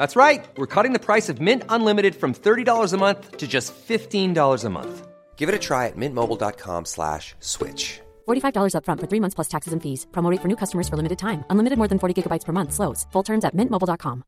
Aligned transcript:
That's 0.00 0.16
right. 0.16 0.48
We're 0.56 0.74
cutting 0.74 0.94
the 0.94 0.98
price 0.98 1.28
of 1.28 1.42
Mint 1.42 1.62
Unlimited 1.68 2.14
from 2.14 2.32
$30 2.32 2.94
a 2.94 2.96
month 2.96 3.36
to 3.36 3.46
just 3.46 3.74
$15 3.74 4.64
a 4.64 4.70
month. 4.70 5.06
Give 5.36 5.50
it 5.50 5.54
a 5.54 5.58
try 5.58 5.88
at 5.88 5.96
mintmobile.com 5.98 6.86
slash 6.86 7.34
switch. 7.40 8.00
$45 8.26 8.72
upfront 8.76 9.00
for 9.00 9.06
three 9.06 9.20
months 9.20 9.34
plus 9.34 9.48
taxes 9.48 9.74
and 9.74 9.82
fees. 9.82 10.06
Promo 10.10 10.30
rate 10.30 10.40
for 10.40 10.48
new 10.48 10.56
customers 10.56 10.88
for 10.88 10.96
limited 10.96 11.18
time. 11.18 11.44
Unlimited 11.50 11.76
more 11.76 11.88
than 11.88 11.98
40 11.98 12.14
gigabytes 12.16 12.46
per 12.46 12.52
month. 12.52 12.72
Slows. 12.72 13.06
Full 13.12 13.22
terms 13.22 13.44
at 13.44 13.54
mintmobile.com. 13.54 14.24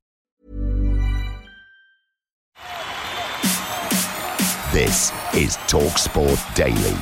This 4.76 5.08
is 5.32 5.56
TalkSport 5.72 6.54
Daily. 6.54 6.96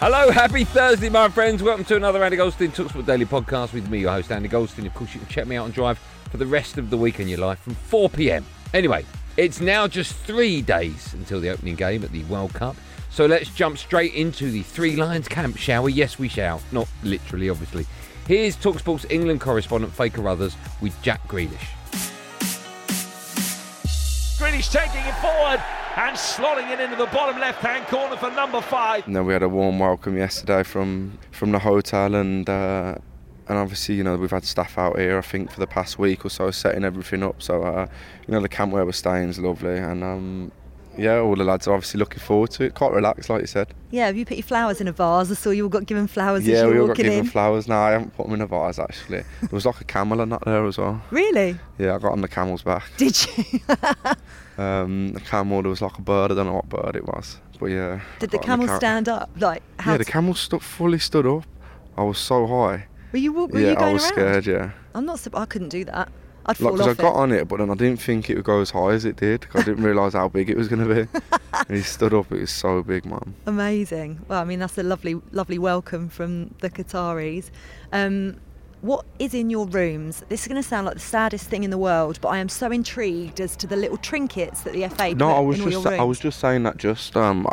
Hello, 0.00 0.30
happy 0.32 0.64
Thursday, 0.64 1.08
my 1.08 1.28
friends. 1.28 1.62
Welcome 1.62 1.84
to 1.84 1.96
another 1.96 2.24
Andy 2.24 2.36
Goldstein 2.36 2.72
Talksport 2.72 3.06
Daily 3.06 3.26
podcast 3.26 3.72
with 3.72 3.88
me, 3.88 4.00
your 4.00 4.12
host, 4.12 4.32
Andy 4.32 4.48
Goldstein. 4.48 4.86
Of 4.86 4.94
course, 4.94 5.14
you 5.14 5.20
can 5.20 5.28
check 5.28 5.46
me 5.46 5.56
out 5.56 5.64
on 5.64 5.70
Drive 5.72 5.98
for 6.30 6.36
the 6.36 6.46
rest 6.46 6.78
of 6.78 6.90
the 6.90 6.96
week 6.96 7.20
in 7.20 7.28
your 7.28 7.38
life 7.38 7.58
from 7.60 7.74
4 7.74 8.08
pm. 8.10 8.44
Anyway, 8.74 9.04
it's 9.36 9.60
now 9.60 9.86
just 9.86 10.14
three 10.14 10.60
days 10.62 11.14
until 11.14 11.40
the 11.40 11.48
opening 11.48 11.74
game 11.74 12.02
at 12.04 12.12
the 12.12 12.24
World 12.24 12.52
Cup. 12.54 12.76
So 13.10 13.26
let's 13.26 13.50
jump 13.54 13.78
straight 13.78 14.14
into 14.14 14.50
the 14.50 14.62
Three 14.62 14.96
Lions 14.96 15.28
camp, 15.28 15.56
shall 15.56 15.84
we? 15.84 15.92
Yes, 15.92 16.18
we 16.18 16.28
shall. 16.28 16.60
Not 16.72 16.88
literally, 17.02 17.48
obviously. 17.48 17.86
Here's 18.26 18.56
Talksport's 18.56 19.06
England 19.10 19.40
correspondent 19.40 19.92
Faye 19.92 20.10
Carruthers 20.10 20.56
with 20.80 21.00
Jack 21.02 21.26
Grealish. 21.28 21.66
Grealish 24.38 24.70
taking 24.70 25.04
it 25.04 25.14
forward 25.16 25.62
and 25.96 26.16
slotting 26.16 26.70
it 26.70 26.78
into 26.78 26.94
the 26.94 27.06
bottom 27.06 27.40
left-hand 27.40 27.86
corner 27.86 28.16
for 28.16 28.30
number 28.30 28.60
five. 28.60 29.04
And 29.06 29.16
then 29.16 29.24
we 29.26 29.32
had 29.32 29.42
a 29.42 29.48
warm 29.48 29.78
welcome 29.80 30.16
yesterday 30.16 30.62
from 30.62 31.18
from 31.32 31.50
the 31.50 31.58
hotel, 31.58 32.14
and 32.14 32.48
uh, 32.48 32.96
and 33.48 33.58
obviously 33.58 33.94
you 33.94 34.04
know 34.04 34.16
we've 34.16 34.30
had 34.30 34.44
staff 34.44 34.78
out 34.78 34.98
here 34.98 35.18
I 35.18 35.22
think 35.22 35.50
for 35.50 35.60
the 35.60 35.66
past 35.66 35.98
week 35.98 36.24
or 36.24 36.30
so 36.30 36.50
setting 36.50 36.84
everything 36.84 37.22
up. 37.22 37.42
So 37.42 37.62
uh, 37.62 37.86
you 38.26 38.32
know 38.32 38.40
the 38.40 38.48
camp 38.48 38.72
where 38.72 38.84
we're 38.84 38.92
staying 38.92 39.28
is 39.28 39.38
lovely, 39.38 39.78
and 39.78 40.02
um, 40.04 40.52
yeah, 40.96 41.18
all 41.18 41.36
the 41.36 41.44
lads 41.44 41.68
are 41.68 41.74
obviously 41.74 41.98
looking 41.98 42.18
forward 42.18 42.50
to 42.52 42.64
it. 42.64 42.74
Quite 42.74 42.92
relaxed, 42.92 43.30
like 43.30 43.40
you 43.40 43.46
said. 43.46 43.72
Yeah, 43.90 44.06
have 44.06 44.16
you 44.16 44.24
put 44.24 44.36
your 44.36 44.44
flowers 44.44 44.80
in 44.80 44.88
a 44.88 44.92
vase? 44.92 45.30
I 45.30 45.34
saw 45.34 45.50
you 45.50 45.62
all 45.62 45.68
got 45.68 45.86
given 45.86 46.08
flowers 46.08 46.42
as 46.42 46.48
yeah, 46.48 46.66
we 46.66 46.78
all 46.78 46.88
got 46.88 46.96
given 46.96 47.12
in. 47.12 47.24
flowers. 47.26 47.68
No, 47.68 47.78
I 47.78 47.92
haven't 47.92 48.16
put 48.16 48.26
them 48.26 48.34
in 48.34 48.40
a 48.40 48.46
vase 48.46 48.78
actually. 48.78 49.22
there 49.40 49.48
was 49.52 49.64
like 49.64 49.80
a 49.80 49.84
camel 49.84 50.20
and 50.20 50.32
that 50.32 50.44
there 50.44 50.66
as 50.66 50.76
well. 50.76 51.00
Really? 51.10 51.56
Yeah, 51.78 51.94
I 51.94 51.98
got 51.98 52.12
on 52.12 52.20
the 52.20 52.28
camel's 52.28 52.62
back. 52.62 52.84
Did 52.96 53.26
you? 53.36 53.60
Um, 54.58 55.12
the 55.12 55.20
camel, 55.20 55.62
there 55.62 55.70
was 55.70 55.80
like 55.80 55.96
a 55.98 56.02
bird. 56.02 56.32
I 56.32 56.34
don't 56.34 56.46
know 56.46 56.54
what 56.54 56.68
bird 56.68 56.96
it 56.96 57.06
was, 57.06 57.38
but 57.60 57.66
yeah. 57.66 58.00
Did 58.18 58.30
the 58.30 58.40
camel 58.40 58.66
cam- 58.66 58.76
stand 58.76 59.08
up? 59.08 59.30
Like? 59.36 59.62
Yeah, 59.86 59.96
the 59.96 60.04
camel 60.04 60.34
fully 60.34 60.98
stood 60.98 61.26
up. 61.26 61.44
I 61.96 62.02
was 62.02 62.18
so 62.18 62.44
high. 62.46 62.88
Were 63.12 63.18
you? 63.18 63.32
Were 63.32 63.58
yeah, 63.58 63.70
you 63.70 63.76
going 63.76 63.88
I 63.88 63.92
was 63.92 64.02
around? 64.04 64.12
scared. 64.12 64.46
Yeah. 64.46 64.70
I'm 64.94 65.04
not. 65.06 65.26
I 65.34 65.44
couldn't 65.46 65.68
do 65.70 65.84
that. 65.86 66.10
I'd 66.46 66.56
fall 66.56 66.70
Like, 66.70 66.78
'cause 66.78 66.86
I 66.88 66.90
off 66.92 66.96
got 66.96 67.10
it. 67.14 67.16
on 67.16 67.32
it, 67.32 67.46
but 67.48 67.58
then 67.58 67.70
I 67.70 67.74
didn't 67.74 68.00
think 68.00 68.30
it 68.30 68.36
would 68.36 68.44
go 68.44 68.60
as 68.62 68.70
high 68.70 68.92
as 68.92 69.04
it 69.04 69.16
did. 69.16 69.46
'cause 69.48 69.62
I 69.62 69.64
didn't 69.66 69.84
realise 69.84 70.14
how 70.14 70.28
big 70.28 70.48
it 70.48 70.56
was 70.56 70.68
going 70.68 70.86
to 70.88 70.94
be. 70.94 71.08
and 71.68 71.76
he 71.76 71.82
stood 71.82 72.14
up. 72.14 72.32
It 72.32 72.40
was 72.40 72.50
so 72.50 72.82
big, 72.82 73.04
man. 73.04 73.34
Amazing. 73.46 74.20
Well, 74.28 74.40
I 74.40 74.44
mean, 74.44 74.58
that's 74.58 74.78
a 74.78 74.82
lovely, 74.82 75.20
lovely 75.32 75.58
welcome 75.58 76.08
from 76.08 76.54
the 76.60 76.70
Qataris. 76.70 77.50
Um, 77.92 78.36
what 78.80 79.04
is 79.18 79.34
in 79.34 79.50
your 79.50 79.66
rooms? 79.66 80.22
This 80.28 80.42
is 80.42 80.48
going 80.48 80.62
to 80.62 80.66
sound 80.68 80.86
like 80.86 80.94
the 80.94 81.00
saddest 81.00 81.48
thing 81.48 81.64
in 81.64 81.70
the 81.70 81.78
world, 81.78 82.20
but 82.20 82.28
I 82.28 82.38
am 82.38 82.48
so 82.48 82.70
intrigued 82.70 83.40
as 83.40 83.56
to 83.56 83.66
the 83.66 83.76
little 83.76 83.96
trinkets 83.96 84.62
that 84.62 84.72
the 84.72 84.86
FA 84.88 85.14
No, 85.14 85.28
put 85.28 85.36
I 85.36 85.40
was 85.40 85.56
just 85.56 85.70
your 85.70 85.82
rooms. 85.82 86.00
I 86.00 86.04
was 86.04 86.18
just 86.20 86.38
saying 86.38 86.62
that 86.62 86.76
just 86.76 87.16
um 87.16 87.46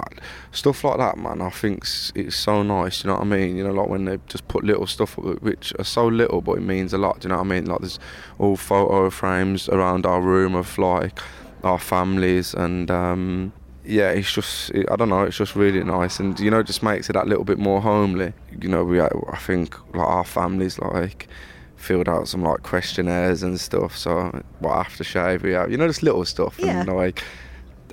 stuff 0.51 0.83
like 0.83 0.97
that, 0.97 1.17
man. 1.17 1.41
I 1.41 1.49
think 1.49 1.83
it's 2.13 2.35
so 2.35 2.61
nice. 2.63 3.03
You 3.03 3.09
know 3.09 3.15
what 3.15 3.23
I 3.23 3.25
mean? 3.25 3.57
You 3.57 3.63
know, 3.63 3.73
like 3.73 3.89
when 3.89 4.05
they 4.05 4.19
just 4.27 4.47
put 4.47 4.63
little 4.63 4.87
stuff 4.87 5.17
which 5.17 5.73
are 5.79 5.83
so 5.83 6.07
little, 6.07 6.41
but 6.41 6.59
it 6.59 6.61
means 6.63 6.93
a 6.93 6.97
lot. 6.97 7.21
Do 7.21 7.27
you 7.27 7.29
know 7.29 7.37
what 7.37 7.45
I 7.45 7.49
mean? 7.49 7.65
Like 7.65 7.79
there's 7.79 7.99
all 8.37 8.55
photo 8.55 9.09
frames 9.09 9.67
around 9.69 10.05
our 10.05 10.21
room 10.21 10.55
of 10.55 10.77
like 10.77 11.19
our 11.63 11.79
families 11.79 12.53
and. 12.53 12.91
um 12.91 13.53
yeah, 13.85 14.09
it's 14.11 14.31
just 14.31 14.71
it, 14.71 14.85
I 14.91 14.95
don't 14.95 15.09
know. 15.09 15.23
It's 15.23 15.37
just 15.37 15.55
really 15.55 15.83
nice, 15.83 16.19
and 16.19 16.39
you 16.39 16.49
know, 16.51 16.59
it 16.59 16.67
just 16.67 16.83
makes 16.83 17.09
it 17.09 17.13
that 17.13 17.27
little 17.27 17.43
bit 17.45 17.57
more 17.59 17.81
homely. 17.81 18.33
You 18.61 18.69
know, 18.69 18.83
we 18.83 18.99
I 19.01 19.09
think 19.39 19.75
like 19.95 20.07
our 20.07 20.23
families 20.25 20.79
like 20.79 21.27
filled 21.75 22.09
out 22.09 22.27
some 22.27 22.41
like 22.43 22.63
questionnaires 22.63 23.43
and 23.43 23.59
stuff. 23.59 23.95
So 23.97 24.41
what 24.59 24.73
aftershave 24.85 25.43
we 25.43 25.51
have, 25.53 25.69
you 25.71 25.77
know, 25.77 25.87
just 25.87 26.03
little 26.03 26.25
stuff, 26.25 26.57
Yeah. 26.59 26.81
and 26.81 26.89
like 26.95 27.23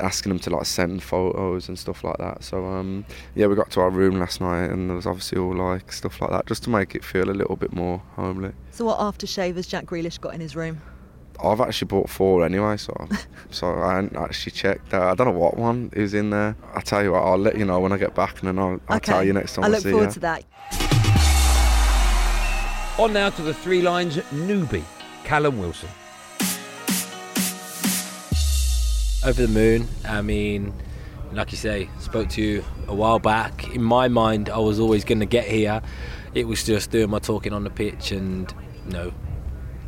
asking 0.00 0.30
them 0.30 0.38
to 0.38 0.48
like 0.50 0.64
send 0.64 1.02
photos 1.02 1.68
and 1.68 1.78
stuff 1.78 2.02
like 2.02 2.16
that. 2.16 2.42
So 2.42 2.64
um, 2.64 3.04
yeah, 3.34 3.46
we 3.46 3.54
got 3.54 3.70
to 3.72 3.80
our 3.80 3.90
room 3.90 4.18
last 4.18 4.40
night, 4.40 4.70
and 4.70 4.88
there 4.88 4.96
was 4.96 5.06
obviously 5.06 5.38
all 5.38 5.54
like 5.54 5.92
stuff 5.92 6.20
like 6.20 6.30
that, 6.30 6.46
just 6.46 6.62
to 6.64 6.70
make 6.70 6.94
it 6.94 7.04
feel 7.04 7.28
a 7.28 7.32
little 7.36 7.56
bit 7.56 7.72
more 7.74 8.02
homely. 8.16 8.52
So, 8.70 8.84
what 8.86 8.98
aftershave 8.98 9.56
has 9.56 9.66
Jack 9.66 9.84
Grealish 9.86 10.18
got 10.20 10.34
in 10.34 10.40
his 10.40 10.56
room? 10.56 10.80
I've 11.42 11.60
actually 11.60 11.86
bought 11.86 12.08
four 12.08 12.44
anyway, 12.44 12.76
so 12.76 12.94
so 13.50 13.74
I 13.82 13.96
hadn't 13.96 14.16
actually 14.16 14.52
checked. 14.52 14.92
Uh, 14.92 15.06
I 15.06 15.14
don't 15.14 15.26
know 15.26 15.38
what 15.38 15.56
one 15.56 15.90
is 15.92 16.14
in 16.14 16.30
there. 16.30 16.56
I 16.74 16.80
tell 16.80 17.02
you 17.02 17.12
what, 17.12 17.22
I'll 17.22 17.38
let 17.38 17.56
you 17.56 17.64
know 17.64 17.80
when 17.80 17.92
I 17.92 17.98
get 17.98 18.14
back, 18.14 18.40
and 18.40 18.48
then 18.48 18.58
I'll, 18.58 18.80
I'll 18.88 18.96
okay. 18.96 19.12
tell 19.12 19.24
you 19.24 19.32
next 19.32 19.54
time 19.54 19.64
I 19.64 19.68
I, 19.68 19.70
look 19.70 19.82
see 19.82 19.90
forward 19.90 20.06
you. 20.06 20.12
to 20.12 20.20
that. 20.20 20.44
On 22.98 23.12
now 23.12 23.30
to 23.30 23.42
the 23.42 23.54
Three 23.54 23.82
Lions 23.82 24.16
newbie, 24.16 24.84
Callum 25.24 25.58
Wilson. 25.58 25.88
over 29.24 29.42
the 29.42 29.48
moon. 29.48 29.88
I 30.04 30.22
mean, 30.22 30.72
like 31.32 31.52
you 31.52 31.58
say, 31.58 31.88
spoke 32.00 32.28
to 32.30 32.42
you 32.42 32.64
a 32.88 32.94
while 32.94 33.18
back. 33.18 33.74
In 33.74 33.82
my 33.82 34.08
mind, 34.08 34.50
I 34.50 34.58
was 34.58 34.80
always 34.80 35.04
going 35.04 35.20
to 35.20 35.26
get 35.26 35.46
here. 35.46 35.82
It 36.34 36.46
was 36.46 36.64
just 36.64 36.90
doing 36.90 37.10
my 37.10 37.18
talking 37.18 37.52
on 37.52 37.64
the 37.64 37.70
pitch 37.70 38.12
and, 38.12 38.52
you 38.86 38.92
know, 38.92 39.12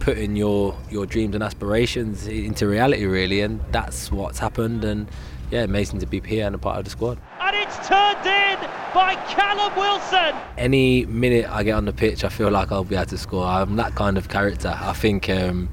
putting 0.05 0.37
your 0.37 0.77
your 0.91 1.07
dreams 1.07 1.35
and 1.35 1.43
aspirations 1.43 2.27
into 2.27 2.69
reality, 2.69 3.07
really. 3.07 3.41
And 3.41 3.61
that's 3.73 4.13
what's 4.13 4.39
happened. 4.39 4.85
And 4.85 5.11
yeah, 5.51 5.63
amazing 5.63 6.01
to 6.01 6.07
be 6.07 6.21
here 6.21 6.47
and 6.47 6.55
a 6.55 6.59
part 6.59 6.79
of 6.79 6.85
the 6.85 6.91
squad. 6.91 7.19
And 7.41 7.57
it's 7.57 7.77
turned 7.89 8.27
in 8.27 8.59
by 8.93 9.15
Callum 9.29 9.75
Wilson. 9.77 10.35
Any 10.59 11.07
minute 11.07 11.49
I 11.49 11.63
get 11.63 11.73
on 11.73 11.87
the 11.87 11.93
pitch, 11.93 12.23
I 12.23 12.29
feel 12.29 12.51
like 12.51 12.71
I'll 12.71 12.85
be 12.85 12.97
able 12.97 13.07
to 13.07 13.19
score. 13.19 13.47
I'm 13.47 13.77
that 13.77 13.95
kind 13.95 14.19
of 14.19 14.29
character. 14.29 14.77
I 14.79 14.93
think, 14.93 15.31
um, 15.31 15.71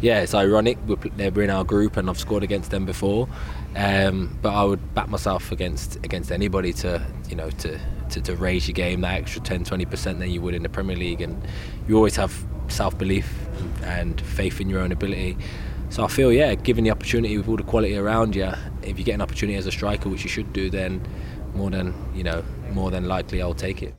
yeah, 0.00 0.20
it's 0.20 0.34
ironic. 0.34 0.78
We're, 0.86 0.96
they're 1.16 1.42
in 1.42 1.50
our 1.50 1.64
group, 1.64 1.98
and 1.98 2.08
I've 2.08 2.18
scored 2.18 2.42
against 2.42 2.70
them 2.70 2.86
before. 2.86 3.28
Um, 3.76 4.38
but 4.40 4.54
I 4.54 4.64
would 4.64 4.94
back 4.94 5.08
myself 5.08 5.52
against 5.52 5.96
against 5.96 6.32
anybody 6.32 6.72
to, 6.74 7.04
you 7.28 7.36
know, 7.36 7.50
to, 7.50 7.78
to, 8.10 8.20
to 8.22 8.36
raise 8.36 8.66
your 8.66 8.74
game 8.74 9.02
that 9.02 9.20
extra 9.20 9.42
10, 9.42 9.64
20 9.64 9.84
percent 9.84 10.18
than 10.20 10.30
you 10.30 10.40
would 10.40 10.54
in 10.54 10.62
the 10.62 10.68
Premier 10.70 10.96
League. 10.96 11.20
And 11.20 11.42
you 11.86 11.96
always 11.96 12.16
have 12.16 12.32
self 12.68 12.96
belief 12.96 13.43
and 13.82 14.20
faith 14.20 14.60
in 14.60 14.68
your 14.68 14.80
own 14.80 14.92
ability. 14.92 15.36
So 15.90 16.04
I 16.04 16.08
feel, 16.08 16.32
yeah, 16.32 16.54
given 16.54 16.84
the 16.84 16.90
opportunity 16.90 17.36
with 17.36 17.48
all 17.48 17.56
the 17.56 17.62
quality 17.62 17.96
around 17.96 18.34
you, 18.34 18.50
if 18.82 18.98
you 18.98 19.04
get 19.04 19.14
an 19.14 19.20
opportunity 19.20 19.56
as 19.56 19.66
a 19.66 19.72
striker, 19.72 20.08
which 20.08 20.24
you 20.24 20.28
should 20.28 20.52
do, 20.52 20.70
then 20.70 21.06
more 21.54 21.70
than 21.70 21.94
you 22.14 22.24
know, 22.24 22.44
more 22.72 22.90
than 22.90 23.06
likely 23.06 23.40
I'll 23.40 23.54
take 23.54 23.82
it. 23.82 23.94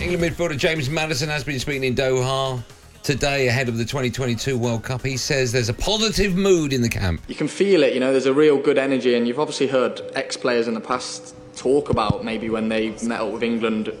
England 0.00 0.36
midfielder 0.36 0.56
James 0.56 0.88
Maddison 0.88 1.28
has 1.28 1.42
been 1.42 1.58
speaking 1.58 1.82
in 1.82 1.94
Doha 1.94 2.62
today 3.02 3.48
ahead 3.48 3.68
of 3.68 3.76
the 3.76 3.84
2022 3.84 4.56
World 4.56 4.82
Cup. 4.82 5.02
He 5.02 5.16
says 5.16 5.50
there's 5.50 5.68
a 5.68 5.74
positive 5.74 6.36
mood 6.36 6.72
in 6.72 6.82
the 6.82 6.88
camp. 6.88 7.22
You 7.26 7.34
can 7.34 7.48
feel 7.48 7.82
it, 7.82 7.94
you 7.94 8.00
know, 8.00 8.12
there's 8.12 8.26
a 8.26 8.32
real 8.32 8.56
good 8.58 8.78
energy, 8.78 9.14
and 9.14 9.26
you've 9.26 9.40
obviously 9.40 9.66
heard 9.66 10.00
ex 10.14 10.36
players 10.36 10.68
in 10.68 10.74
the 10.74 10.80
past 10.80 11.34
talk 11.56 11.90
about 11.90 12.24
maybe 12.24 12.50
when 12.50 12.68
they 12.68 12.90
met 13.02 13.20
up 13.20 13.32
with 13.32 13.42
England 13.42 13.92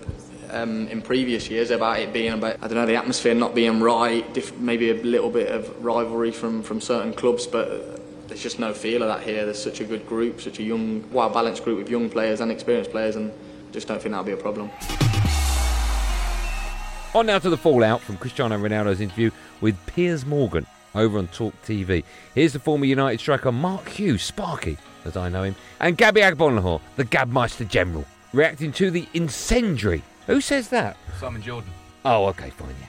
um, 0.50 0.86
in 0.88 1.02
previous 1.02 1.50
years 1.50 1.70
about 1.70 1.98
it 1.98 2.12
being 2.12 2.32
about 2.32 2.56
I 2.62 2.68
don't 2.68 2.74
know 2.74 2.86
the 2.86 2.96
atmosphere 2.96 3.34
not 3.34 3.54
being 3.54 3.80
right, 3.80 4.32
diff- 4.32 4.56
maybe 4.58 4.90
a 4.90 4.94
little 5.02 5.30
bit 5.30 5.50
of 5.50 5.84
rivalry 5.84 6.30
from 6.30 6.62
from 6.62 6.80
certain 6.80 7.12
clubs, 7.12 7.46
but. 7.46 7.94
There's 8.26 8.42
just 8.42 8.58
no 8.58 8.74
feel 8.74 9.04
of 9.04 9.08
that 9.08 9.24
here. 9.24 9.44
There's 9.44 9.62
such 9.62 9.80
a 9.80 9.84
good 9.84 10.04
group, 10.04 10.40
such 10.40 10.58
a 10.58 10.62
young, 10.64 11.08
well 11.12 11.30
balanced 11.30 11.62
group 11.62 11.78
with 11.78 11.88
young 11.88 12.10
players 12.10 12.40
and 12.40 12.50
experienced 12.50 12.90
players, 12.90 13.14
and 13.14 13.32
just 13.70 13.86
don't 13.86 14.02
think 14.02 14.10
that'll 14.10 14.24
be 14.24 14.32
a 14.32 14.36
problem. 14.36 14.68
On 17.14 17.24
now 17.24 17.38
to 17.38 17.48
the 17.48 17.56
fallout 17.56 18.00
from 18.00 18.16
Cristiano 18.16 18.58
Ronaldo's 18.58 19.00
interview 19.00 19.30
with 19.60 19.76
Piers 19.86 20.26
Morgan 20.26 20.66
over 20.96 21.18
on 21.18 21.28
Talk 21.28 21.54
TV. 21.62 22.04
Here's 22.34 22.52
the 22.52 22.58
former 22.58 22.84
United 22.84 23.20
striker 23.20 23.52
Mark 23.52 23.88
Hughes, 23.88 24.22
Sparky, 24.22 24.78
as 25.04 25.16
I 25.16 25.28
know 25.28 25.42
him, 25.42 25.56
and 25.80 25.96
Gabby 25.96 26.20
Agbonlahor, 26.20 26.80
the 26.96 27.04
Gabmeister 27.04 27.68
General, 27.68 28.04
reacting 28.32 28.72
to 28.72 28.90
the 28.90 29.06
incendiary. 29.14 30.02
Who 30.26 30.40
says 30.40 30.68
that? 30.70 30.96
Simon 31.20 31.42
Jordan. 31.42 31.70
Oh, 32.04 32.26
okay, 32.26 32.50
fine, 32.50 32.74
yeah. 32.80 32.86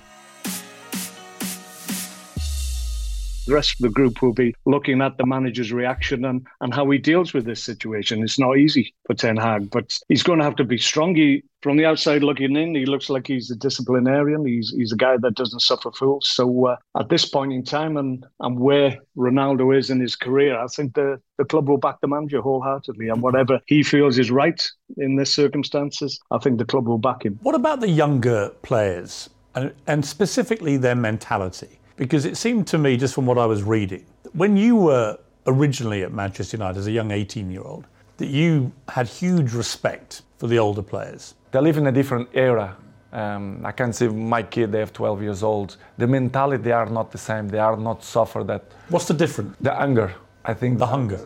The 3.47 3.53
rest 3.53 3.75
of 3.75 3.79
the 3.79 3.89
group 3.89 4.21
will 4.21 4.33
be 4.33 4.53
looking 4.65 5.01
at 5.01 5.17
the 5.17 5.25
manager's 5.25 5.71
reaction 5.71 6.25
and, 6.25 6.45
and 6.59 6.73
how 6.73 6.89
he 6.89 6.97
deals 6.97 7.33
with 7.33 7.45
this 7.45 7.63
situation. 7.63 8.21
It's 8.21 8.37
not 8.37 8.57
easy 8.57 8.93
for 9.05 9.13
Ten 9.13 9.37
Hag, 9.37 9.71
but 9.71 9.97
he's 10.09 10.21
going 10.21 10.39
to 10.39 10.43
have 10.43 10.57
to 10.57 10.65
be 10.65 10.77
strong. 10.77 11.15
He, 11.15 11.43
from 11.61 11.77
the 11.77 11.85
outside 11.85 12.23
looking 12.23 12.57
in, 12.57 12.75
he 12.75 12.85
looks 12.85 13.09
like 13.09 13.25
he's 13.25 13.49
a 13.49 13.55
disciplinarian. 13.55 14.45
He's 14.45 14.73
he's 14.75 14.91
a 14.91 14.97
guy 14.97 15.15
that 15.21 15.35
doesn't 15.35 15.61
suffer 15.61 15.91
fools. 15.93 16.27
So 16.27 16.65
uh, 16.65 16.75
at 16.99 17.07
this 17.07 17.23
point 17.25 17.53
in 17.53 17.63
time 17.63 17.95
and, 17.95 18.25
and 18.41 18.59
where 18.59 18.97
Ronaldo 19.15 19.77
is 19.77 19.89
in 19.89 20.01
his 20.01 20.17
career, 20.17 20.59
I 20.59 20.67
think 20.67 20.95
the, 20.95 21.21
the 21.37 21.45
club 21.45 21.69
will 21.69 21.77
back 21.77 22.01
the 22.01 22.09
manager 22.09 22.41
wholeheartedly. 22.41 23.07
And 23.07 23.21
whatever 23.21 23.61
he 23.65 23.81
feels 23.81 24.17
is 24.17 24.29
right 24.29 24.61
in 24.97 25.15
this 25.15 25.33
circumstances, 25.33 26.19
I 26.31 26.37
think 26.39 26.57
the 26.57 26.65
club 26.65 26.85
will 26.85 26.97
back 26.97 27.23
him. 27.23 27.39
What 27.43 27.55
about 27.55 27.79
the 27.79 27.89
younger 27.89 28.49
players 28.61 29.29
and, 29.55 29.73
and 29.87 30.05
specifically 30.05 30.75
their 30.75 30.95
mentality? 30.95 31.79
Because 31.97 32.25
it 32.25 32.37
seemed 32.37 32.67
to 32.67 32.77
me, 32.77 32.95
just 32.95 33.13
from 33.15 33.25
what 33.25 33.37
I 33.37 33.45
was 33.45 33.63
reading, 33.63 34.05
when 34.33 34.55
you 34.55 34.75
were 34.75 35.17
originally 35.47 36.03
at 36.03 36.13
Manchester 36.13 36.57
United 36.57 36.77
as 36.77 36.87
a 36.87 36.91
young 36.91 37.11
18 37.11 37.49
year 37.51 37.63
old, 37.63 37.85
that 38.17 38.27
you 38.27 38.71
had 38.87 39.07
huge 39.07 39.53
respect 39.53 40.21
for 40.37 40.47
the 40.47 40.59
older 40.59 40.83
players. 40.83 41.33
They 41.51 41.59
live 41.59 41.77
in 41.77 41.87
a 41.87 41.91
different 41.91 42.29
era. 42.33 42.77
Um, 43.11 43.65
I 43.65 43.71
can 43.71 43.93
see 43.93 44.07
my 44.07 44.43
kid, 44.43 44.71
they 44.71 44.79
have 44.79 44.93
12 44.93 45.23
years 45.23 45.41
old. 45.43 45.77
The 45.97 46.07
mentality, 46.07 46.61
they 46.63 46.71
are 46.71 46.85
not 46.85 47.11
the 47.11 47.17
same. 47.17 47.47
They 47.47 47.59
are 47.59 47.77
not 47.77 48.03
suffer 48.03 48.43
that. 48.43 48.63
What's 48.89 49.07
the 49.07 49.13
difference? 49.13 49.55
The 49.61 49.73
anger. 49.73 50.13
I 50.45 50.53
think. 50.53 50.77
The 50.77 50.85
hunger. 50.85 51.19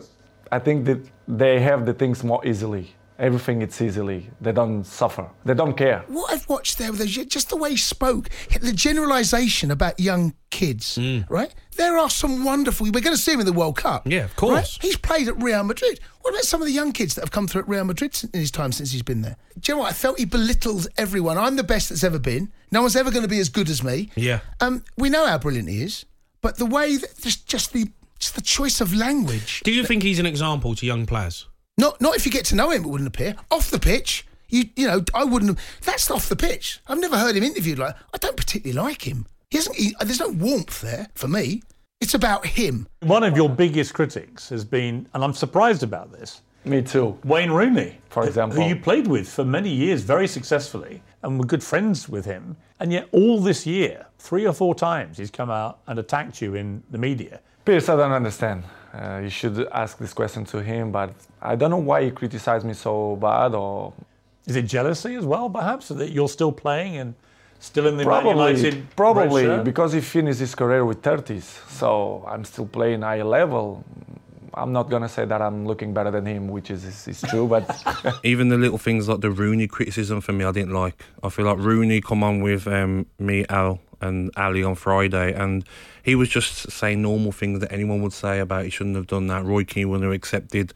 I 0.50 0.58
think 0.58 0.84
that 0.86 1.00
they 1.28 1.60
have 1.60 1.84
the 1.86 1.94
things 1.94 2.24
more 2.24 2.44
easily. 2.46 2.94
Everything 3.22 3.62
it's 3.62 3.80
easily. 3.80 4.28
They 4.40 4.50
don't 4.50 4.82
suffer. 4.82 5.30
They 5.44 5.54
don't 5.54 5.76
care. 5.76 6.04
What 6.08 6.32
I've 6.32 6.48
watched 6.48 6.78
there, 6.78 6.90
was 6.90 6.98
just 7.08 7.50
the 7.50 7.56
way 7.56 7.70
he 7.70 7.76
spoke, 7.76 8.28
the 8.60 8.72
generalisation 8.72 9.70
about 9.70 10.00
young 10.00 10.34
kids, 10.50 10.98
right? 11.28 11.54
There 11.76 11.96
are 11.96 12.10
some 12.10 12.44
wonderful. 12.44 12.86
We're 12.86 13.00
going 13.00 13.14
to 13.14 13.22
see 13.22 13.32
him 13.32 13.38
in 13.38 13.46
the 13.46 13.52
World 13.52 13.76
Cup. 13.76 14.08
Yeah, 14.08 14.24
of 14.24 14.34
course. 14.34 14.52
Right? 14.52 14.78
He's 14.82 14.96
played 14.96 15.28
at 15.28 15.40
Real 15.40 15.62
Madrid. 15.62 16.00
What 16.22 16.34
about 16.34 16.42
some 16.42 16.60
of 16.60 16.66
the 16.66 16.74
young 16.74 16.90
kids 16.90 17.14
that 17.14 17.20
have 17.20 17.30
come 17.30 17.46
through 17.46 17.62
at 17.62 17.68
Real 17.68 17.84
Madrid 17.84 18.20
in 18.34 18.40
his 18.40 18.50
time 18.50 18.72
since 18.72 18.90
he's 18.90 19.02
been 19.04 19.22
there? 19.22 19.36
Do 19.58 19.70
you 19.70 19.76
know 19.76 19.82
what? 19.82 19.90
I 19.90 19.94
felt 19.94 20.18
he 20.18 20.24
belittled 20.24 20.88
everyone. 20.98 21.38
I'm 21.38 21.54
the 21.54 21.62
best 21.62 21.90
that's 21.90 22.02
ever 22.02 22.18
been. 22.18 22.52
No 22.72 22.80
one's 22.80 22.96
ever 22.96 23.12
going 23.12 23.22
to 23.22 23.28
be 23.28 23.38
as 23.38 23.48
good 23.48 23.70
as 23.70 23.84
me. 23.84 24.10
Yeah. 24.16 24.40
Um, 24.60 24.84
we 24.96 25.10
know 25.10 25.26
how 25.26 25.38
brilliant 25.38 25.68
he 25.68 25.82
is, 25.82 26.06
but 26.40 26.58
the 26.58 26.66
way 26.66 26.96
that 26.96 27.20
just 27.20 27.46
just 27.46 27.72
the 27.72 27.86
just 28.18 28.34
the 28.34 28.42
choice 28.42 28.80
of 28.80 28.92
language. 28.92 29.62
Do 29.64 29.70
you 29.70 29.84
think 29.84 30.02
he's 30.02 30.18
an 30.18 30.26
example 30.26 30.74
to 30.74 30.84
young 30.84 31.06
players? 31.06 31.46
Not 31.78 32.00
not 32.00 32.16
if 32.16 32.26
you 32.26 32.32
get 32.32 32.44
to 32.46 32.54
know 32.54 32.70
him, 32.70 32.84
it 32.84 32.88
wouldn't 32.88 33.08
appear. 33.08 33.34
Off 33.50 33.70
the 33.70 33.78
pitch, 33.78 34.26
you 34.48 34.64
you 34.76 34.86
know, 34.86 35.04
I 35.14 35.24
wouldn't. 35.24 35.58
That's 35.84 36.10
off 36.10 36.28
the 36.28 36.36
pitch. 36.36 36.80
I've 36.86 37.00
never 37.00 37.16
heard 37.16 37.36
him 37.36 37.42
interviewed 37.42 37.78
like. 37.78 37.94
I 38.12 38.18
don't 38.18 38.36
particularly 38.36 38.78
like 38.78 39.02
him. 39.06 39.26
He 39.50 39.58
hasn't. 39.58 39.76
He, 39.76 39.94
there's 40.00 40.20
no 40.20 40.28
warmth 40.28 40.80
there 40.80 41.08
for 41.14 41.28
me. 41.28 41.62
It's 42.00 42.14
about 42.14 42.44
him. 42.46 42.88
One 43.00 43.22
of 43.22 43.36
your 43.36 43.48
biggest 43.48 43.94
critics 43.94 44.48
has 44.48 44.64
been, 44.64 45.08
and 45.14 45.22
I'm 45.22 45.32
surprised 45.32 45.82
about 45.82 46.10
this. 46.10 46.42
Me 46.64 46.82
too. 46.82 47.18
Wayne 47.24 47.50
Rooney, 47.50 47.98
for 48.08 48.24
example, 48.26 48.60
who 48.60 48.68
you 48.68 48.76
played 48.76 49.06
with 49.06 49.28
for 49.28 49.44
many 49.44 49.68
years 49.68 50.02
very 50.02 50.28
successfully 50.28 51.02
and 51.22 51.38
were 51.38 51.44
good 51.44 51.62
friends 51.62 52.08
with 52.08 52.24
him, 52.24 52.56
and 52.80 52.92
yet 52.92 53.08
all 53.12 53.40
this 53.40 53.66
year, 53.66 54.06
three 54.18 54.46
or 54.46 54.52
four 54.52 54.74
times, 54.74 55.18
he's 55.18 55.30
come 55.30 55.50
out 55.50 55.80
and 55.86 55.98
attacked 55.98 56.40
you 56.40 56.54
in 56.54 56.82
the 56.90 56.98
media. 56.98 57.40
Piers, 57.64 57.88
I 57.88 57.96
don't 57.96 58.12
understand. 58.12 58.64
Uh, 58.92 59.20
you 59.22 59.30
should 59.30 59.66
ask 59.72 59.98
this 59.98 60.12
question 60.12 60.44
to 60.44 60.62
him, 60.62 60.92
but 60.92 61.14
I 61.40 61.56
don't 61.56 61.70
know 61.70 61.78
why 61.78 62.04
he 62.04 62.10
criticized 62.10 62.66
me 62.66 62.74
so 62.74 63.16
bad 63.16 63.54
or. 63.54 63.92
Is 64.46 64.56
it 64.56 64.62
jealousy 64.62 65.14
as 65.14 65.24
well, 65.24 65.48
perhaps, 65.48 65.88
that 65.88 66.10
you're 66.10 66.28
still 66.28 66.50
playing 66.50 66.96
and 66.96 67.14
still 67.62 67.86
in 67.86 67.96
the 67.96 68.04
Man 68.04 68.22
Probably, 68.22 68.56
United 68.56 68.96
probably 68.96 69.46
red 69.46 69.64
because 69.64 69.92
he 69.92 70.00
finished 70.00 70.40
his 70.40 70.54
career 70.54 70.84
with 70.84 71.00
30s, 71.00 71.44
so 71.70 72.24
I'm 72.28 72.44
still 72.44 72.66
playing 72.66 73.02
high 73.02 73.22
level. 73.22 73.84
I'm 74.54 74.72
not 74.72 74.90
gonna 74.90 75.08
say 75.08 75.24
that 75.24 75.40
I'm 75.40 75.64
looking 75.66 75.94
better 75.94 76.10
than 76.10 76.26
him, 76.26 76.48
which 76.48 76.70
is 76.70 76.84
is, 76.84 77.08
is 77.08 77.22
true, 77.22 77.46
but 77.46 77.64
Even 78.24 78.48
the 78.48 78.58
little 78.58 78.78
things 78.78 79.08
like 79.08 79.20
the 79.20 79.30
Rooney 79.30 79.66
criticism 79.66 80.20
for 80.20 80.32
me, 80.32 80.44
I 80.44 80.52
didn't 80.52 80.74
like. 80.74 81.02
I 81.22 81.30
feel 81.30 81.46
like 81.46 81.58
Rooney 81.58 82.00
come 82.00 82.22
on 82.22 82.42
with 82.42 82.66
um, 82.66 83.06
me, 83.18 83.46
Al, 83.48 83.80
and 84.02 84.30
Ali 84.36 84.62
on 84.62 84.74
Friday, 84.74 85.32
and 85.32 85.64
he 86.02 86.14
was 86.14 86.28
just 86.28 86.70
saying 86.70 87.00
normal 87.00 87.32
things 87.32 87.60
that 87.60 87.72
anyone 87.72 88.02
would 88.02 88.12
say 88.12 88.40
about 88.40 88.64
he 88.64 88.70
shouldn't 88.70 88.96
have 88.96 89.06
done 89.06 89.28
that. 89.28 89.44
Roy 89.44 89.64
Keane 89.64 89.88
wouldn't 89.88 90.04
have 90.04 90.12
accepted 90.12 90.72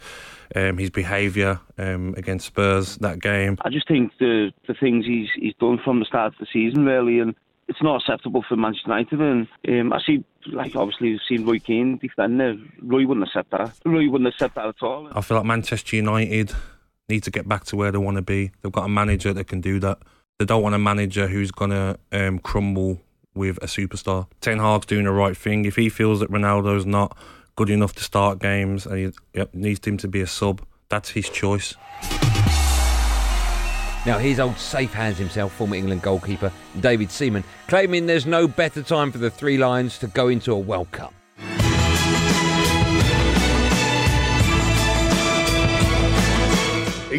um, 0.55 0.79
his 0.79 0.91
behaviour 0.91 1.61
um, 1.79 2.15
against 2.17 2.47
Spurs 2.47 2.97
that 2.99 3.21
game. 3.21 3.59
I 3.63 3.71
just 3.71 3.89
think 3.89 4.13
the 4.19 4.53
the 4.67 4.75
things 4.75 5.05
he's 5.05 5.29
he's 5.37 5.55
done 5.61 5.79
from 5.85 5.99
the 5.99 6.05
start 6.05 6.35
of 6.35 6.39
the 6.39 6.47
season 6.53 6.87
really, 6.87 7.19
and 7.19 7.35
it's 7.69 7.83
not 7.83 8.01
acceptable 8.01 8.45
for 8.49 8.57
Manchester 8.57 8.91
United. 8.91 9.21
And 9.21 9.49
um, 9.69 9.93
I 9.93 10.01
see, 10.07 10.25
like 10.47 10.77
obviously, 10.77 11.11
we've 11.11 11.21
seen 11.29 11.47
Roy 11.47 11.59
Keane 11.59 11.99
defend 11.99 12.41
it. 12.41 12.59
Roy 12.81 13.07
wouldn't 13.07 13.27
accept 13.27 13.51
that. 13.51 13.75
Roy 13.85 14.09
wouldn't 14.09 14.29
accept 14.29 14.55
that 14.55 14.67
at 14.67 14.83
all. 14.83 15.09
I 15.13 15.21
feel 15.21 15.37
like 15.39 15.47
Manchester 15.47 15.97
United 15.97 16.53
need 17.09 17.23
to 17.25 17.31
get 17.31 17.49
back 17.49 17.65
to 17.65 17.77
where 17.77 17.93
they 17.93 17.99
want 17.99 18.17
to 18.17 18.23
be. 18.23 18.53
They've 18.63 18.73
got 18.73 18.85
a 18.85 18.89
manager 18.89 19.33
that 19.33 19.47
can 19.47 19.61
do 19.61 19.79
that. 19.81 19.99
They 20.39 20.45
don't 20.45 20.63
want 20.63 20.75
a 20.75 20.79
manager 20.79 21.29
who's 21.29 21.51
going 21.51 21.71
to 21.71 21.99
um, 22.13 22.39
crumble 22.41 23.01
with 23.37 23.59
a 23.59 23.67
superstar. 23.67 24.27
Ten 24.41 24.59
Hag's 24.59 24.87
doing 24.87 25.05
the 25.05 25.13
right 25.13 25.37
thing. 25.37 25.65
If 25.65 25.77
he 25.77 25.89
feels 25.89 26.21
that 26.21 26.31
Ronaldo's 26.31 26.87
not 26.87 27.17
good 27.55 27.71
enough 27.71 27.95
to 27.95 28.05
start 28.05 28.39
games 28.39 28.87
and 28.87 28.99
he 28.99 29.13
yep, 29.35 29.55
needs 29.55 29.87
him 29.87 29.97
to 29.99 30.09
be 30.09 30.21
a 30.21 30.27
sub, 30.27 30.63
that's 30.89 31.11
his 31.11 31.29
choice. 31.29 31.75
Now, 34.07 34.19
here's 34.19 34.39
old 34.39 34.57
safe 34.57 34.93
hands 34.93 35.19
himself, 35.19 35.53
former 35.53 35.75
England 35.75 36.03
goalkeeper 36.03 36.53
David 36.79 37.11
Seaman, 37.11 37.43
claiming 37.67 38.07
there's 38.07 38.25
no 38.25 38.47
better 38.47 38.83
time 38.83 39.11
for 39.11 39.19
the 39.19 39.31
Three 39.31 39.59
Lions 39.59 39.99
to 39.99 40.07
go 40.07 40.29
into 40.29 40.53
a 40.53 40.59
World 40.59 40.93
Cup. 40.93 41.13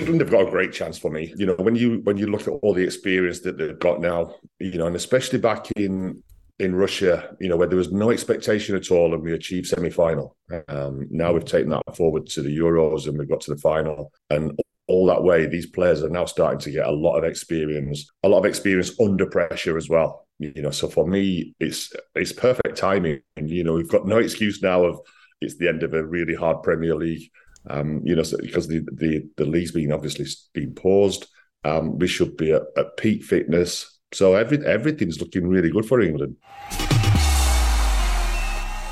England 0.07 0.21
have 0.21 0.31
got 0.31 0.47
a 0.47 0.51
great 0.51 0.71
chance 0.71 0.97
for 0.97 1.11
me. 1.11 1.33
You 1.35 1.45
know, 1.45 1.55
when 1.55 1.75
you 1.75 1.99
when 2.03 2.17
you 2.17 2.27
look 2.27 2.47
at 2.47 2.53
all 2.61 2.73
the 2.73 2.83
experience 2.83 3.41
that 3.41 3.57
they've 3.57 3.77
got 3.77 3.99
now, 3.99 4.35
you 4.59 4.77
know, 4.77 4.87
and 4.87 4.95
especially 4.95 5.39
back 5.39 5.69
in 5.75 6.23
in 6.59 6.75
Russia, 6.75 7.35
you 7.39 7.49
know, 7.49 7.57
where 7.57 7.67
there 7.67 7.77
was 7.77 7.91
no 7.91 8.09
expectation 8.09 8.75
at 8.75 8.89
all, 8.89 9.13
and 9.13 9.21
we 9.21 9.33
achieved 9.33 9.67
semi 9.67 9.89
final. 9.89 10.35
Um, 10.69 11.07
now 11.11 11.33
we've 11.33 11.45
taken 11.45 11.69
that 11.69 11.95
forward 11.95 12.25
to 12.27 12.41
the 12.41 12.57
Euros, 12.57 13.07
and 13.07 13.17
we've 13.17 13.29
got 13.29 13.41
to 13.41 13.53
the 13.53 13.61
final, 13.61 14.11
and 14.29 14.57
all 14.87 15.05
that 15.07 15.21
way, 15.23 15.45
these 15.45 15.65
players 15.65 16.01
are 16.01 16.09
now 16.09 16.25
starting 16.25 16.59
to 16.59 16.71
get 16.71 16.87
a 16.87 16.91
lot 16.91 17.17
of 17.17 17.25
experience, 17.25 18.09
a 18.23 18.29
lot 18.29 18.39
of 18.39 18.45
experience 18.45 18.97
under 19.01 19.25
pressure 19.25 19.77
as 19.77 19.89
well. 19.89 20.25
You 20.39 20.61
know, 20.61 20.71
so 20.71 20.87
for 20.87 21.05
me, 21.05 21.53
it's 21.59 21.91
it's 22.15 22.31
perfect 22.31 22.77
timing. 22.77 23.19
And 23.35 23.49
you 23.49 23.63
know, 23.63 23.73
we've 23.73 23.89
got 23.89 24.07
no 24.07 24.19
excuse 24.19 24.61
now 24.61 24.85
of 24.85 24.99
it's 25.41 25.57
the 25.57 25.67
end 25.67 25.83
of 25.83 25.93
a 25.93 26.03
really 26.03 26.35
hard 26.35 26.63
Premier 26.63 26.95
League. 26.95 27.29
Um, 27.69 28.01
you 28.03 28.15
know, 28.15 28.23
so, 28.23 28.37
because 28.37 28.67
the, 28.67 28.79
the 28.91 29.27
the 29.37 29.45
league's 29.45 29.71
been 29.71 29.91
obviously 29.91 30.25
been 30.53 30.73
paused. 30.73 31.27
Um, 31.63 31.97
we 31.99 32.07
should 32.07 32.37
be 32.37 32.51
at, 32.51 32.63
at 32.77 32.97
peak 32.97 33.23
fitness. 33.23 33.99
So 34.13 34.35
every 34.35 34.65
everything's 34.65 35.19
looking 35.19 35.47
really 35.47 35.69
good 35.69 35.85
for 35.85 36.01
England. 36.01 36.37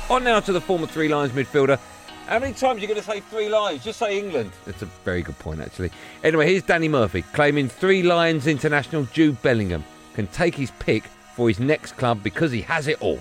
On 0.08 0.22
now 0.22 0.40
to 0.40 0.52
the 0.52 0.60
former 0.60 0.86
Three 0.86 1.08
Lions 1.08 1.32
midfielder. 1.32 1.78
How 2.26 2.40
many 2.40 2.54
times 2.54 2.78
are 2.78 2.80
you 2.80 2.88
going 2.88 3.00
to 3.00 3.06
say 3.06 3.20
Three 3.20 3.48
Lions? 3.48 3.84
Just 3.84 3.98
say 3.98 4.18
England. 4.18 4.50
That's 4.64 4.82
a 4.82 4.86
very 5.04 5.22
good 5.22 5.38
point, 5.38 5.60
actually. 5.60 5.90
Anyway, 6.24 6.50
here's 6.50 6.62
Danny 6.62 6.88
Murphy 6.88 7.22
claiming 7.22 7.68
Three 7.68 8.02
Lions 8.02 8.46
international 8.46 9.04
Jude 9.12 9.40
Bellingham 9.42 9.84
can 10.14 10.26
take 10.28 10.54
his 10.54 10.70
pick 10.78 11.04
for 11.34 11.48
his 11.48 11.60
next 11.60 11.96
club 11.96 12.22
because 12.22 12.50
he 12.50 12.62
has 12.62 12.88
it 12.88 13.00
all. 13.00 13.20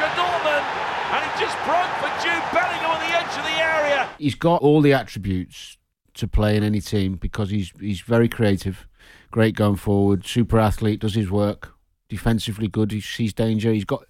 And 0.00 1.24
it 1.24 1.40
just 1.40 1.56
broke 1.64 1.90
for 1.98 2.10
Jude 2.22 2.44
Bellingham 2.52 2.90
on 2.90 3.00
the 3.00 3.16
edge 3.16 3.38
of 3.38 3.44
the 3.44 3.58
area. 3.62 4.08
He's 4.18 4.34
got 4.34 4.60
all 4.60 4.80
the 4.80 4.92
attributes 4.92 5.78
to 6.14 6.28
play 6.28 6.56
in 6.56 6.62
any 6.62 6.80
team 6.80 7.14
because 7.14 7.50
he's 7.50 7.72
he's 7.80 8.00
very 8.00 8.28
creative, 8.28 8.86
great 9.30 9.54
going 9.54 9.76
forward, 9.76 10.26
super 10.26 10.58
athlete, 10.58 11.00
does 11.00 11.14
his 11.14 11.30
work, 11.30 11.72
defensively 12.08 12.68
good, 12.68 12.92
he 12.92 13.00
sees 13.00 13.32
danger. 13.32 13.72
He's 13.72 13.84
got 13.84 14.04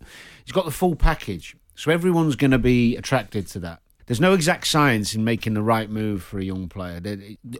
he's 0.44 0.52
got 0.52 0.64
the 0.64 0.70
full 0.70 0.96
package. 0.96 1.56
So 1.74 1.92
everyone's 1.92 2.34
going 2.34 2.50
to 2.50 2.58
be 2.58 2.96
attracted 2.96 3.46
to 3.48 3.60
that. 3.60 3.80
there's 4.06 4.20
no 4.20 4.32
exact 4.32 4.66
science 4.66 5.14
in 5.14 5.22
making 5.22 5.54
the 5.54 5.62
right 5.62 5.88
move 5.88 6.24
for 6.24 6.38
a 6.40 6.44
young 6.44 6.68
player. 6.68 7.00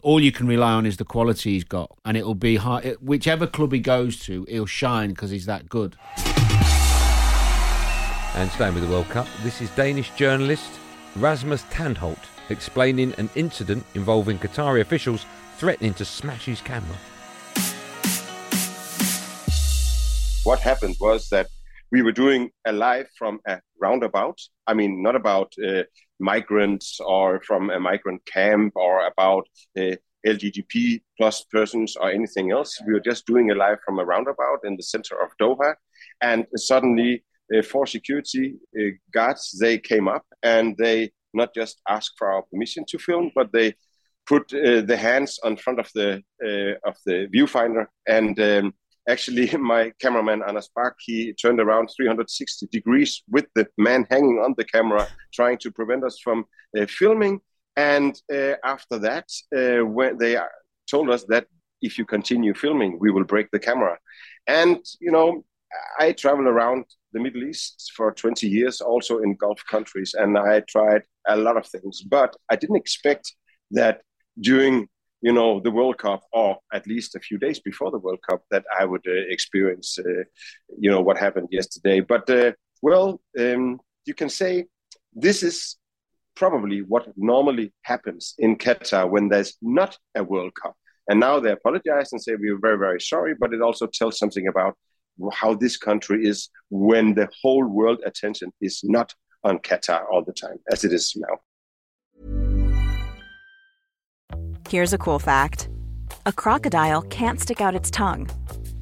All 0.02 0.20
you 0.20 0.32
can 0.32 0.48
rely 0.48 0.72
on 0.72 0.86
is 0.86 0.96
the 0.96 1.04
quality 1.04 1.52
he's 1.52 1.62
got, 1.62 1.96
and 2.04 2.16
it'll 2.16 2.34
be 2.34 2.56
hard. 2.56 2.96
Whichever 3.00 3.46
club 3.46 3.72
he 3.72 3.78
goes 3.78 4.18
to, 4.20 4.44
he'll 4.48 4.66
shine 4.66 5.10
because 5.10 5.30
he's 5.30 5.46
that 5.46 5.68
good. 5.68 5.96
And 8.38 8.52
staying 8.52 8.74
with 8.74 8.84
the 8.84 8.88
World 8.88 9.08
Cup, 9.08 9.26
this 9.42 9.60
is 9.60 9.68
Danish 9.70 10.10
journalist 10.10 10.70
Rasmus 11.16 11.64
Tantholdt 11.72 12.24
explaining 12.50 13.12
an 13.18 13.28
incident 13.34 13.84
involving 13.96 14.38
Qatari 14.38 14.80
officials 14.80 15.26
threatening 15.56 15.92
to 15.94 16.04
smash 16.04 16.44
his 16.44 16.60
camera. 16.60 16.96
What 20.44 20.60
happened 20.60 20.94
was 21.00 21.28
that 21.30 21.48
we 21.90 22.02
were 22.02 22.12
doing 22.12 22.50
a 22.64 22.70
live 22.70 23.08
from 23.18 23.40
a 23.44 23.60
roundabout. 23.80 24.38
I 24.68 24.74
mean, 24.74 25.02
not 25.02 25.16
about 25.16 25.52
uh, 25.58 25.82
migrants 26.20 27.00
or 27.04 27.42
from 27.42 27.70
a 27.70 27.80
migrant 27.80 28.24
camp 28.24 28.74
or 28.76 29.04
about 29.04 29.48
uh, 29.76 29.96
LGBT 30.24 31.02
plus 31.16 31.42
persons 31.50 31.96
or 31.96 32.08
anything 32.12 32.52
else. 32.52 32.80
We 32.86 32.92
were 32.92 33.00
just 33.00 33.26
doing 33.26 33.50
a 33.50 33.56
live 33.56 33.78
from 33.84 33.98
a 33.98 34.04
roundabout 34.04 34.60
in 34.62 34.76
the 34.76 34.84
center 34.84 35.20
of 35.20 35.30
Doha, 35.40 35.74
and 36.20 36.46
suddenly 36.54 37.24
uh, 37.56 37.62
four 37.62 37.86
security 37.86 38.56
uh, 38.78 38.90
guards 39.12 39.56
they 39.60 39.78
came 39.78 40.08
up 40.08 40.24
and 40.42 40.76
they 40.76 41.10
not 41.34 41.54
just 41.54 41.80
asked 41.88 42.14
for 42.18 42.30
our 42.32 42.42
permission 42.42 42.84
to 42.88 42.98
film, 42.98 43.30
but 43.34 43.52
they 43.52 43.74
put 44.26 44.52
uh, 44.52 44.80
the 44.82 44.96
hands 44.96 45.38
on 45.44 45.56
front 45.56 45.78
of 45.78 45.90
the 45.94 46.22
of 46.84 46.96
the 47.06 47.28
viewfinder 47.34 47.86
and 48.06 48.38
um, 48.40 48.72
actually 49.08 49.50
my 49.58 49.92
cameraman 50.00 50.42
Anders 50.46 50.70
Bach, 50.74 50.94
he 51.00 51.32
turned 51.32 51.60
around 51.60 51.88
360 51.96 52.66
degrees 52.70 53.22
with 53.28 53.46
the 53.54 53.66
man 53.78 54.06
hanging 54.10 54.40
on 54.44 54.54
the 54.56 54.64
camera, 54.64 55.08
trying 55.32 55.58
to 55.58 55.70
prevent 55.70 56.04
us 56.04 56.18
from 56.22 56.44
uh, 56.78 56.86
filming. 56.86 57.40
And 57.76 58.20
uh, 58.32 58.54
after 58.64 58.98
that, 58.98 59.28
uh, 59.56 59.84
when 59.84 60.18
they 60.18 60.36
told 60.90 61.10
us 61.10 61.24
that 61.28 61.46
if 61.80 61.96
you 61.96 62.04
continue 62.04 62.54
filming, 62.54 62.98
we 63.00 63.10
will 63.10 63.24
break 63.24 63.50
the 63.50 63.58
camera. 63.58 63.98
And 64.46 64.84
you 65.00 65.12
know, 65.12 65.44
I 65.98 66.12
travel 66.12 66.48
around 66.48 66.84
the 67.12 67.20
Middle 67.20 67.44
East 67.44 67.92
for 67.96 68.12
20 68.12 68.46
years, 68.48 68.80
also 68.80 69.18
in 69.18 69.36
Gulf 69.36 69.62
countries, 69.70 70.14
and 70.14 70.36
I 70.36 70.60
tried 70.60 71.02
a 71.26 71.36
lot 71.36 71.56
of 71.56 71.66
things. 71.66 72.02
But 72.02 72.36
I 72.50 72.56
didn't 72.56 72.76
expect 72.76 73.34
that 73.72 74.02
during 74.40 74.88
you 75.20 75.32
know 75.32 75.60
the 75.60 75.70
World 75.70 75.98
Cup, 75.98 76.22
or 76.32 76.58
at 76.72 76.86
least 76.86 77.16
a 77.16 77.20
few 77.20 77.38
days 77.38 77.60
before 77.60 77.90
the 77.90 77.98
World 77.98 78.20
Cup, 78.28 78.42
that 78.50 78.64
I 78.78 78.84
would 78.84 79.06
uh, 79.06 79.12
experience, 79.28 79.98
uh, 79.98 80.24
you 80.78 80.90
know, 80.90 81.00
what 81.00 81.18
happened 81.18 81.48
yesterday. 81.50 82.00
But 82.00 82.28
uh, 82.30 82.52
well, 82.82 83.20
um, 83.38 83.80
you 84.04 84.14
can 84.14 84.28
say 84.28 84.66
this 85.14 85.42
is 85.42 85.76
probably 86.36 86.82
what 86.82 87.08
normally 87.16 87.72
happens 87.82 88.34
in 88.38 88.56
Qatar 88.56 89.10
when 89.10 89.28
there's 89.28 89.56
not 89.60 89.98
a 90.14 90.22
World 90.22 90.52
Cup. 90.54 90.76
And 91.08 91.18
now 91.18 91.40
they 91.40 91.50
apologize 91.50 92.12
and 92.12 92.22
say 92.22 92.36
we 92.36 92.50
are 92.50 92.58
very, 92.58 92.78
very 92.78 93.00
sorry, 93.00 93.34
but 93.38 93.52
it 93.52 93.62
also 93.62 93.86
tells 93.86 94.18
something 94.18 94.46
about 94.46 94.76
how 95.32 95.54
this 95.54 95.76
country 95.76 96.26
is 96.26 96.48
when 96.70 97.14
the 97.14 97.28
whole 97.42 97.64
world 97.64 98.00
attention 98.04 98.52
is 98.60 98.80
not 98.84 99.14
on 99.44 99.58
Qatar 99.58 100.04
all 100.10 100.24
the 100.24 100.32
time, 100.32 100.58
as 100.70 100.84
it 100.84 100.92
is 100.92 101.16
now. 101.16 101.38
Here's 104.68 104.92
a 104.92 104.98
cool 104.98 105.18
fact 105.18 105.68
a 106.26 106.32
crocodile 106.32 107.02
can't 107.02 107.40
stick 107.40 107.60
out 107.60 107.74
its 107.74 107.90
tongue. 107.90 108.28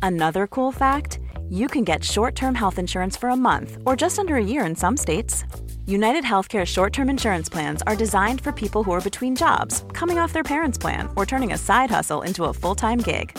Another 0.02 0.47
cool 0.47 0.73
fact 0.73 1.21
you 1.49 1.69
can 1.69 1.85
get 1.85 2.02
short 2.02 2.35
term 2.35 2.55
health 2.55 2.78
insurance 2.78 3.16
for 3.16 3.28
a 3.28 3.37
month 3.37 3.78
or 3.87 3.95
just 3.95 4.19
under 4.19 4.37
a 4.37 4.45
year 4.45 4.66
in 4.66 4.75
some 4.75 4.97
states. 4.97 5.45
United 5.87 6.25
Healthcare 6.25 6.64
short 6.66 6.93
term 6.93 7.09
insurance 7.09 7.49
plans 7.49 7.83
are 7.87 7.95
designed 7.95 8.40
for 8.40 8.50
people 8.50 8.83
who 8.83 8.90
are 8.93 9.00
between 9.00 9.37
jobs, 9.37 9.85
coming 9.93 10.19
off 10.19 10.33
their 10.33 10.43
parents' 10.43 10.78
plan, 10.78 11.09
or 11.14 11.25
turning 11.25 11.52
a 11.52 11.59
side 11.59 11.90
hustle 11.90 12.23
into 12.23 12.45
a 12.45 12.52
full 12.52 12.75
time 12.75 12.99
gig. 12.99 13.38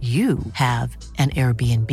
you 0.00 0.38
have 0.52 0.94
an 1.16 1.30
Airbnb. 1.30 1.90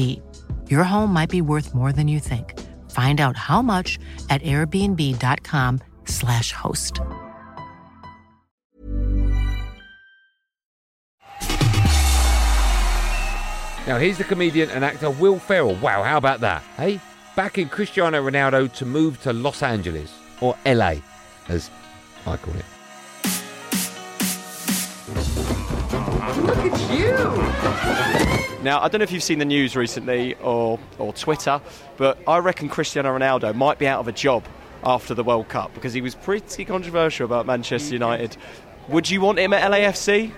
Your 0.70 0.84
home 0.84 1.14
might 1.14 1.30
be 1.30 1.42
worth 1.42 1.74
more 1.74 1.94
than 1.94 2.10
you 2.10 2.20
think. 2.20 2.60
Find 2.92 3.22
out 3.22 3.38
how 3.38 3.62
much 3.62 3.98
at 4.30 4.42
airbnb.com/slash 4.42 6.52
host. 6.52 7.00
Now, 13.88 13.98
here's 13.98 14.18
the 14.18 14.24
comedian 14.24 14.70
and 14.70 14.86
actor 14.86 15.10
Will 15.10 15.40
Ferrell. 15.40 15.76
Wow, 15.76 16.04
how 16.04 16.18
about 16.18 16.40
that? 16.42 16.62
Hey, 16.78 17.00
backing 17.36 17.68
Cristiano 17.68 18.22
Ronaldo 18.22 18.72
to 18.76 18.86
move 18.86 19.22
to 19.24 19.34
Los 19.34 19.64
Angeles, 19.64 20.14
or 20.40 20.56
LA, 20.66 20.96
as 21.48 21.72
I 22.28 22.38
call 22.38 22.56
it. 22.56 22.66
Look 26.42 26.58
at 26.58 26.92
you! 26.92 28.64
Now, 28.64 28.82
I 28.82 28.88
don't 28.88 29.00
know 29.00 29.04
if 29.04 29.12
you've 29.12 29.24
seen 29.24 29.40
the 29.40 29.46
news 29.46 29.76
recently 29.76 30.36
or, 30.36 30.80
or 30.98 31.14
Twitter, 31.14 31.62
but 31.98 32.18
I 32.28 32.40
reckon 32.40 32.70
Cristiano 32.70 33.18
Ronaldo 33.18 33.56
might 33.56 33.80
be 33.80 33.88
out 33.88 34.00
of 34.00 34.08
a 34.08 34.12
job 34.12 34.46
after 34.84 35.14
the 35.14 35.24
World 35.24 35.50
Cup 35.50 35.74
because 35.74 35.94
he 35.94 36.02
was 36.02 36.16
pretty 36.16 36.66
controversial 36.66 37.26
about 37.26 37.46
Manchester 37.46 37.94
United. 37.94 38.38
Would 38.90 39.10
you 39.10 39.22
want 39.22 39.40
him 39.40 39.54
at 39.54 39.72
LAFC? 39.72 40.32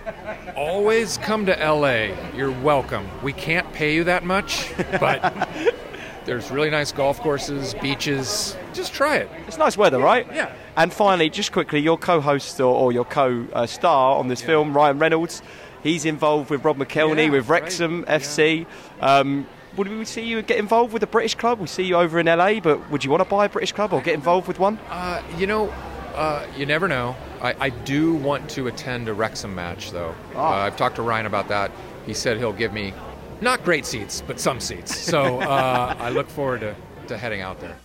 Always 0.56 1.18
come 1.18 1.46
to 1.46 1.52
LA. 1.52 2.14
You're 2.36 2.52
welcome. 2.62 3.08
We 3.22 3.32
can't 3.32 3.70
pay 3.72 3.94
you 3.94 4.04
that 4.04 4.24
much, 4.24 4.72
but 5.00 5.48
there's 6.24 6.50
really 6.50 6.70
nice 6.70 6.92
golf 6.92 7.20
courses, 7.20 7.74
beaches. 7.74 8.56
Just 8.72 8.92
try 8.92 9.16
it. 9.16 9.30
It's 9.46 9.58
nice 9.58 9.76
weather, 9.76 9.98
right? 9.98 10.26
Yeah. 10.32 10.54
And 10.76 10.92
finally, 10.92 11.30
just 11.30 11.52
quickly, 11.52 11.80
your 11.80 11.96
co-host 11.96 12.60
or, 12.60 12.74
or 12.74 12.92
your 12.92 13.04
co-star 13.04 14.16
uh, 14.16 14.18
on 14.18 14.28
this 14.28 14.42
film, 14.42 14.74
Ryan 14.74 14.98
Reynolds, 14.98 15.42
he's 15.84 16.04
involved 16.04 16.50
with 16.50 16.64
Rob 16.64 16.78
McElhenney, 16.78 17.26
Yeah, 17.26 17.30
with 17.30 17.48
Wrexham 17.48 18.04
FC. 18.06 18.66
Um, 19.00 19.46
would 19.76 19.88
we 19.88 20.04
see 20.04 20.22
you 20.22 20.42
get 20.42 20.58
involved 20.58 20.92
with 20.92 21.02
a 21.04 21.06
British 21.06 21.36
club? 21.36 21.60
We 21.60 21.68
see 21.68 21.84
you 21.84 21.94
over 21.96 22.18
in 22.18 22.26
LA, 22.26 22.58
but 22.58 22.90
would 22.90 23.04
you 23.04 23.10
want 23.10 23.22
to 23.22 23.28
buy 23.28 23.44
a 23.44 23.48
British 23.48 23.72
club 23.72 23.92
or 23.92 24.00
get 24.00 24.14
involved 24.14 24.48
with 24.48 24.58
one? 24.58 24.78
Uh, 24.88 25.22
you 25.36 25.46
know, 25.46 25.68
uh, 26.14 26.46
you 26.56 26.66
never 26.66 26.88
know. 26.88 27.14
I, 27.40 27.54
I 27.60 27.68
do 27.70 28.14
want 28.14 28.48
to 28.50 28.68
attend 28.68 29.08
a 29.08 29.14
Wrexham 29.14 29.54
match, 29.54 29.90
though. 29.90 30.14
Ah. 30.34 30.62
Uh, 30.62 30.66
I've 30.66 30.76
talked 30.76 30.96
to 30.96 31.02
Ryan 31.02 31.26
about 31.26 31.48
that. 31.48 31.70
He 32.06 32.14
said 32.14 32.38
he'll 32.38 32.52
give 32.52 32.72
me 32.72 32.94
not 33.40 33.64
great 33.64 33.84
seats, 33.84 34.22
but 34.26 34.38
some 34.40 34.60
seats. 34.60 34.96
So 34.96 35.40
uh, 35.40 35.96
I 35.98 36.10
look 36.10 36.28
forward 36.28 36.60
to, 36.60 36.76
to 37.08 37.18
heading 37.18 37.40
out 37.40 37.60
there. 37.60 37.76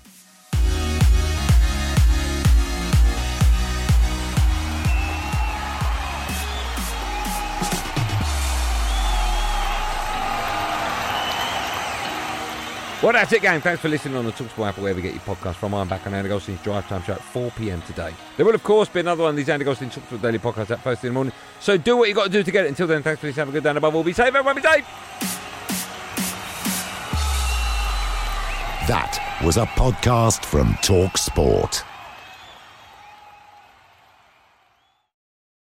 Well, 13.02 13.14
that's 13.14 13.32
it, 13.32 13.42
gang. 13.42 13.62
Thanks 13.62 13.82
for 13.82 13.88
listening 13.88 14.18
on 14.18 14.26
the 14.26 14.34
Talksport 14.34 14.68
app 14.68 14.78
or 14.78 14.82
wherever 14.82 15.00
you 15.00 15.04
get 15.04 15.14
your 15.14 15.36
podcast 15.36 15.56
from. 15.56 15.74
I'm 15.74 15.88
back 15.88 16.06
on 16.06 16.14
Andy 16.14 16.28
Goldstein's 16.28 16.62
Drive 16.62 16.86
Time 16.90 17.02
Show 17.04 17.14
at 17.14 17.22
4 17.22 17.50
p.m. 17.52 17.82
today. 17.84 18.14
There 18.36 18.46
will, 18.46 18.54
of 18.54 18.64
course, 18.64 18.90
be 18.90 19.00
another 19.00 19.24
one 19.24 19.30
of 19.30 19.36
these 19.38 19.48
Andy 19.48 19.64
Goldstein 19.64 19.90
Talksport 19.90 20.22
Daily 20.22 20.38
podcasts 20.38 20.72
at 20.72 20.82
first 20.82 21.06
in 21.06 21.12
the 21.12 21.14
morning. 21.14 21.32
So 21.62 21.78
do 21.78 21.96
what 21.96 22.10
you 22.10 22.14
got 22.14 22.26
to 22.26 22.30
do 22.30 22.44
to 22.44 22.52
get 22.52 22.66
it. 22.66 22.68
Until 22.68 22.88
then, 22.88 23.02
thanks 23.02 23.22
for 23.22 23.28
listening. 23.28 23.46
Have 23.46 23.50
a 23.50 23.52
good 23.54 23.64
day 23.64 23.70
and 23.70 23.78
above 23.78 23.96
all, 23.96 24.04
be 24.04 24.12
safe. 24.12 24.28
Everyone 24.28 24.54
be 24.54 24.62
safe. 24.62 24.86
That 28.90 29.40
was 29.46 29.56
a 29.56 29.66
podcast 29.66 30.44
from 30.44 30.76
Talk 30.82 31.18
Sport. 31.18 31.86